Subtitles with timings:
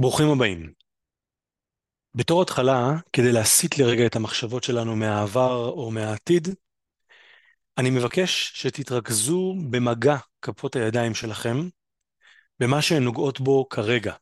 [0.00, 0.72] ברוכים הבאים.
[2.14, 6.48] בתור התחלה, כדי להסיט לרגע את המחשבות שלנו מהעבר או מהעתיד,
[7.78, 11.56] אני מבקש שתתרכזו במגע כפות הידיים שלכם,
[12.60, 14.14] במה שהן נוגעות בו כרגע.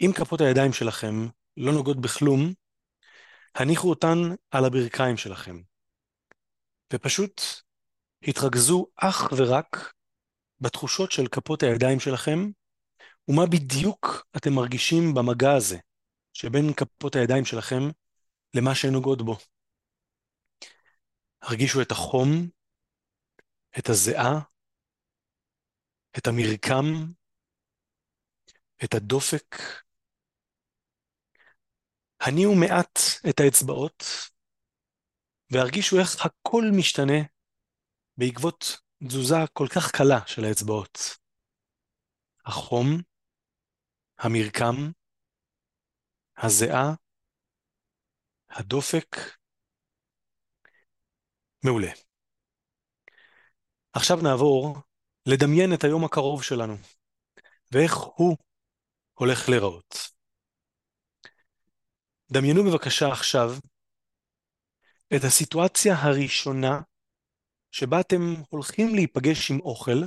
[0.00, 1.14] אם כפות הידיים שלכם
[1.56, 2.52] לא נוגעות בכלום,
[3.54, 4.18] הניחו אותן
[4.50, 5.60] על הברכיים שלכם,
[6.92, 7.42] ופשוט
[8.22, 9.92] התרכזו אך ורק
[10.60, 12.50] בתחושות של כפות הידיים שלכם,
[13.28, 15.78] ומה בדיוק אתם מרגישים במגע הזה,
[16.32, 17.82] שבין כפות הידיים שלכם
[18.56, 19.36] למה שהן נוגעות בו.
[21.42, 22.28] הרגישו את החום,
[23.78, 24.40] את הזיעה,
[26.18, 27.12] את המרקם,
[28.84, 29.56] את הדופק.
[32.20, 32.98] הניעו מעט
[33.30, 34.04] את האצבעות,
[35.50, 37.22] והרגישו איך הכל משתנה
[38.16, 40.98] בעקבות תזוזה כל כך קלה של האצבעות.
[42.46, 43.02] החום,
[44.22, 44.90] המרקם,
[46.36, 46.94] הזיעה,
[48.50, 49.16] הדופק.
[51.64, 51.90] מעולה.
[53.92, 54.76] עכשיו נעבור
[55.26, 56.74] לדמיין את היום הקרוב שלנו,
[57.72, 58.36] ואיך הוא
[59.14, 59.94] הולך להיראות.
[62.32, 63.50] דמיינו בבקשה עכשיו
[65.16, 66.80] את הסיטואציה הראשונה
[67.70, 70.00] שבה אתם הולכים להיפגש עם אוכל,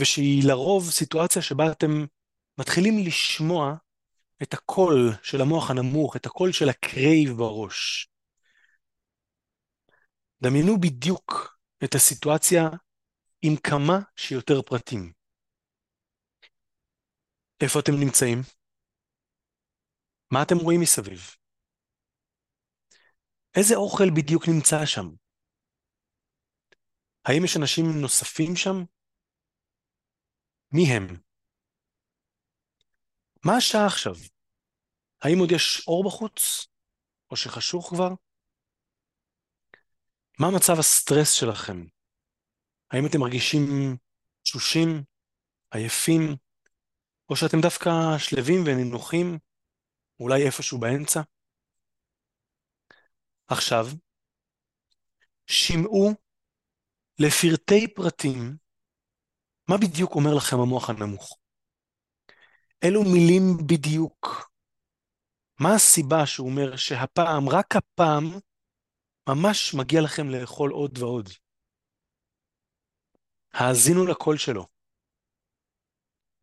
[0.00, 2.04] ושהיא לרוב סיטואציה שבה אתם
[2.58, 3.74] מתחילים לשמוע
[4.42, 8.08] את הקול של המוח הנמוך, את הקול של ה crave בראש.
[10.42, 12.62] דמיינו בדיוק את הסיטואציה
[13.42, 15.12] עם כמה שיותר פרטים.
[17.60, 18.38] איפה אתם נמצאים?
[20.30, 21.20] מה אתם רואים מסביב?
[23.56, 25.06] איזה אוכל בדיוק נמצא שם?
[27.24, 28.76] האם יש אנשים נוספים שם?
[30.72, 31.25] מי הם?
[33.44, 34.14] מה השעה עכשיו?
[35.22, 36.66] האם עוד יש אור בחוץ?
[37.30, 38.08] או שחשוך כבר?
[40.38, 41.84] מה מצב הסטרס שלכם?
[42.90, 43.96] האם אתם מרגישים
[44.42, 45.02] תשושים,
[45.70, 46.36] עייפים,
[47.30, 49.38] או שאתם דווקא שלווים ונינוחים,
[50.20, 51.20] אולי איפשהו באמצע?
[53.46, 53.86] עכשיו,
[55.46, 56.10] שמעו
[57.18, 58.56] לפרטי פרטים
[59.68, 61.38] מה בדיוק אומר לכם המוח הנמוך.
[62.84, 64.50] אילו מילים בדיוק?
[65.60, 68.24] מה הסיבה שהוא אומר שהפעם, רק הפעם,
[69.28, 71.28] ממש מגיע לכם לאכול עוד ועוד?
[73.52, 74.66] האזינו לקול שלו.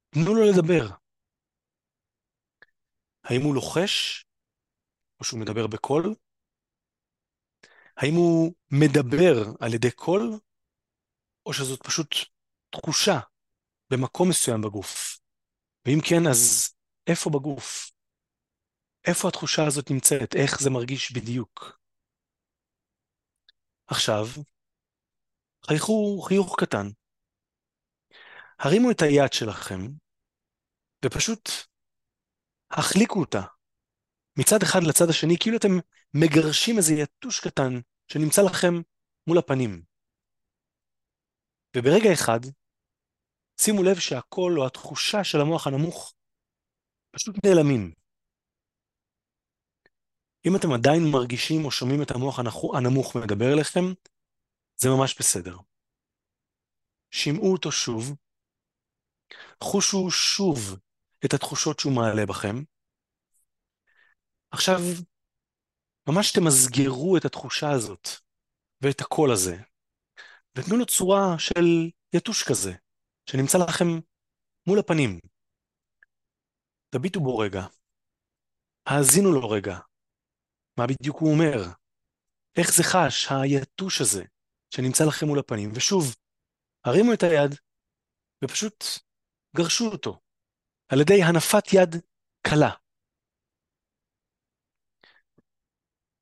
[0.10, 0.96] תנו לו לדבר.
[3.24, 4.26] האם הוא לוחש,
[5.20, 6.16] או שהוא מדבר בקול?
[7.98, 10.22] האם הוא מדבר על ידי קול,
[11.46, 12.16] או שזאת פשוט
[12.70, 13.20] תחושה
[13.92, 15.23] במקום מסוים בגוף?
[15.86, 16.70] ואם כן, אז
[17.08, 17.92] איפה בגוף?
[19.08, 20.36] איפה התחושה הזאת נמצאת?
[20.36, 21.80] איך זה מרגיש בדיוק?
[23.88, 24.26] עכשיו,
[25.66, 26.88] חייכו חיוך קטן.
[28.60, 29.82] הרימו את היד שלכם,
[31.06, 31.50] ופשוט
[32.72, 33.42] החליקו אותה
[34.40, 35.74] מצד אחד לצד השני, כאילו אתם
[36.14, 37.74] מגרשים איזה יתוש קטן
[38.08, 38.74] שנמצא לכם
[39.28, 39.84] מול הפנים.
[41.78, 42.40] וברגע אחד,
[43.62, 46.14] שימו לב שהקול או התחושה של המוח הנמוך
[47.12, 47.94] פשוט נעלמים.
[50.46, 52.40] אם אתם עדיין מרגישים או שומעים את המוח
[52.74, 53.86] הנמוך מדבר אליכם,
[54.76, 55.58] זה ממש בסדר.
[57.12, 58.16] שמעו אותו שוב,
[59.64, 60.58] חושו שוב
[61.26, 62.56] את התחושות שהוא מעלה בכם.
[64.52, 64.80] עכשיו,
[66.10, 68.08] ממש תמסגרו את התחושה הזאת
[68.82, 69.58] ואת הקול הזה,
[70.58, 72.74] ותנו לו צורה של יתוש כזה,
[73.30, 73.86] שנמצא לכם
[74.68, 75.20] מול הפנים.
[76.90, 77.62] תביטו בו רגע,
[78.86, 79.80] האזינו לו רגע,
[80.78, 81.58] מה בדיוק הוא אומר?
[82.58, 84.24] איך זה חש, היתוש הזה,
[84.70, 85.70] שנמצא לכם מול הפנים?
[85.76, 86.16] ושוב,
[86.86, 87.52] הרימו את היד
[88.44, 88.84] ופשוט
[89.58, 90.20] גרשו אותו,
[90.90, 92.02] על ידי הנפת יד
[92.48, 92.70] קלה.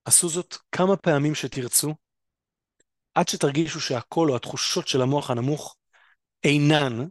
[0.05, 1.95] עשו זאת כמה פעמים שתרצו,
[3.15, 5.75] עד שתרגישו שהקול או התחושות של המוח הנמוך
[6.43, 7.09] אינן,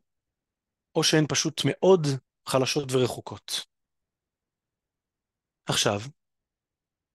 [0.95, 2.01] או שהן פשוט מאוד
[2.49, 3.67] חלשות ורחוקות.
[5.69, 6.01] עכשיו,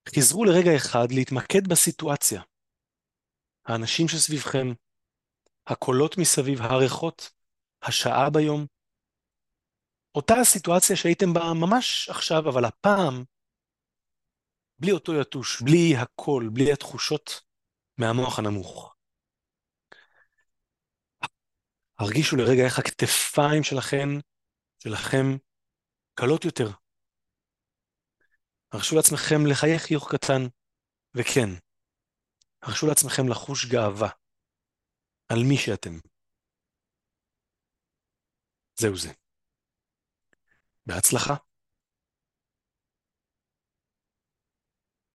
[0.10, 2.42] חזרו לרגע אחד להתמקד בסיטואציה.
[3.66, 4.68] האנשים שסביבכם,
[5.68, 7.32] הקולות מסביב, הריחות,
[7.82, 8.66] השעה ביום.
[10.16, 13.24] אותה הסיטואציה שהייתם בה ממש עכשיו, אבל הפעם,
[14.80, 17.42] בלי אותו יתוש, בלי הקול, בלי התחושות
[17.98, 18.95] מהמוח הנמוך.
[22.00, 24.08] הרגישו לרגע איך הכתפיים שלכם,
[24.84, 25.38] שלכם,
[26.14, 26.70] קלות יותר.
[28.72, 30.42] הרשו לעצמכם לחייך חיוך קטן,
[31.18, 31.50] וכן,
[32.62, 34.10] הרשו לעצמכם לחוש גאווה
[35.30, 35.92] על מי שאתם.
[38.80, 39.10] זהו זה.
[40.86, 41.36] בהצלחה.